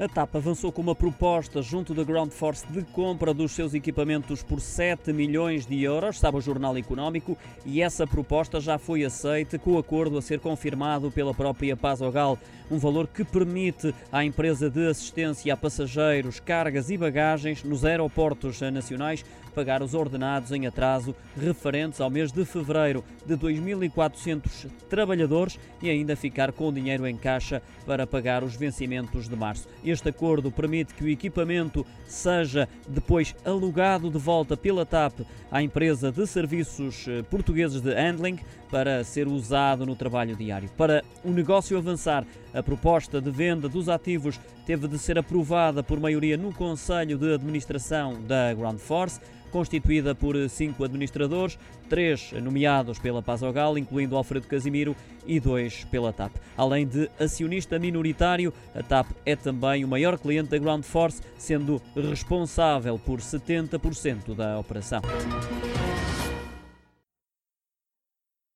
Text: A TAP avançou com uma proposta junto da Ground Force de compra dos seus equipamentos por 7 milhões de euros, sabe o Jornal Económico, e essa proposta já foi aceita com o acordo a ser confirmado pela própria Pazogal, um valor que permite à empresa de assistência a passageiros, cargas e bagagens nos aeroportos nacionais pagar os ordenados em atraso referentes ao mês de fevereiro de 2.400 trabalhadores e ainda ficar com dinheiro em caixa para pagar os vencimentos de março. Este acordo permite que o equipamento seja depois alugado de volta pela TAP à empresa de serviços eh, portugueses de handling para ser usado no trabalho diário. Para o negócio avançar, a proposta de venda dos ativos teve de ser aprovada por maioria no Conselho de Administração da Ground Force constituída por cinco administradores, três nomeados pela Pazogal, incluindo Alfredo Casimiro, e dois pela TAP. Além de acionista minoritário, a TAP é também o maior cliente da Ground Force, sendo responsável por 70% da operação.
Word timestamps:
A 0.00 0.06
TAP 0.06 0.36
avançou 0.36 0.70
com 0.70 0.80
uma 0.80 0.94
proposta 0.94 1.60
junto 1.60 1.92
da 1.92 2.04
Ground 2.04 2.30
Force 2.30 2.64
de 2.70 2.82
compra 2.82 3.34
dos 3.34 3.50
seus 3.50 3.74
equipamentos 3.74 4.44
por 4.44 4.60
7 4.60 5.12
milhões 5.12 5.66
de 5.66 5.82
euros, 5.82 6.20
sabe 6.20 6.36
o 6.36 6.40
Jornal 6.40 6.78
Económico, 6.78 7.36
e 7.66 7.82
essa 7.82 8.06
proposta 8.06 8.60
já 8.60 8.78
foi 8.78 9.04
aceita 9.04 9.58
com 9.58 9.72
o 9.72 9.78
acordo 9.78 10.16
a 10.16 10.22
ser 10.22 10.38
confirmado 10.38 11.10
pela 11.10 11.34
própria 11.34 11.76
Pazogal, 11.76 12.38
um 12.70 12.78
valor 12.78 13.08
que 13.08 13.24
permite 13.24 13.92
à 14.12 14.24
empresa 14.24 14.70
de 14.70 14.86
assistência 14.86 15.52
a 15.52 15.56
passageiros, 15.56 16.38
cargas 16.38 16.90
e 16.90 16.96
bagagens 16.96 17.64
nos 17.64 17.84
aeroportos 17.84 18.60
nacionais 18.60 19.24
pagar 19.58 19.82
os 19.82 19.92
ordenados 19.92 20.52
em 20.52 20.68
atraso 20.68 21.16
referentes 21.36 22.00
ao 22.00 22.08
mês 22.08 22.30
de 22.30 22.44
fevereiro 22.44 23.02
de 23.26 23.36
2.400 23.36 24.70
trabalhadores 24.88 25.58
e 25.82 25.90
ainda 25.90 26.14
ficar 26.14 26.52
com 26.52 26.72
dinheiro 26.72 27.04
em 27.08 27.16
caixa 27.16 27.60
para 27.84 28.06
pagar 28.06 28.44
os 28.44 28.54
vencimentos 28.54 29.28
de 29.28 29.34
março. 29.34 29.66
Este 29.90 30.10
acordo 30.10 30.50
permite 30.50 30.92
que 30.92 31.02
o 31.02 31.08
equipamento 31.08 31.86
seja 32.06 32.68
depois 32.86 33.34
alugado 33.42 34.10
de 34.10 34.18
volta 34.18 34.54
pela 34.54 34.84
TAP 34.84 35.20
à 35.50 35.62
empresa 35.62 36.12
de 36.12 36.26
serviços 36.26 37.06
eh, 37.08 37.22
portugueses 37.22 37.80
de 37.80 37.94
handling 37.94 38.38
para 38.70 39.02
ser 39.02 39.26
usado 39.26 39.86
no 39.86 39.96
trabalho 39.96 40.36
diário. 40.36 40.68
Para 40.76 41.02
o 41.24 41.30
negócio 41.30 41.78
avançar, 41.78 42.26
a 42.52 42.62
proposta 42.62 43.18
de 43.18 43.30
venda 43.30 43.66
dos 43.66 43.88
ativos 43.88 44.38
teve 44.66 44.86
de 44.86 44.98
ser 44.98 45.18
aprovada 45.18 45.82
por 45.82 45.98
maioria 45.98 46.36
no 46.36 46.52
Conselho 46.52 47.16
de 47.16 47.32
Administração 47.32 48.22
da 48.22 48.52
Ground 48.52 48.78
Force 48.78 49.18
constituída 49.48 50.14
por 50.14 50.36
cinco 50.48 50.84
administradores, 50.84 51.58
três 51.88 52.32
nomeados 52.32 52.98
pela 52.98 53.22
Pazogal, 53.22 53.76
incluindo 53.76 54.16
Alfredo 54.16 54.46
Casimiro, 54.46 54.94
e 55.26 55.38
dois 55.38 55.84
pela 55.84 56.12
TAP. 56.12 56.32
Além 56.56 56.86
de 56.86 57.10
acionista 57.20 57.78
minoritário, 57.78 58.52
a 58.74 58.82
TAP 58.82 59.10
é 59.26 59.36
também 59.36 59.84
o 59.84 59.88
maior 59.88 60.18
cliente 60.18 60.50
da 60.50 60.58
Ground 60.58 60.82
Force, 60.84 61.22
sendo 61.36 61.80
responsável 61.94 62.98
por 62.98 63.20
70% 63.20 64.34
da 64.34 64.58
operação. 64.58 65.02